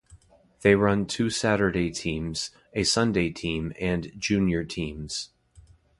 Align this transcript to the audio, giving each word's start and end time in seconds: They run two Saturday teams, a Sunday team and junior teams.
They 0.63 0.73
run 0.73 1.05
two 1.05 1.29
Saturday 1.29 1.91
teams, 1.91 2.49
a 2.73 2.83
Sunday 2.85 3.29
team 3.29 3.71
and 3.79 4.11
junior 4.19 4.63
teams. 4.63 5.29